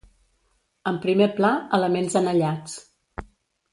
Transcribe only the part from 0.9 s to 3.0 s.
En primer pla, elements anellats.